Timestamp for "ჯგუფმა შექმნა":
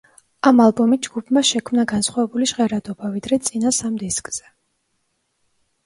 1.07-1.85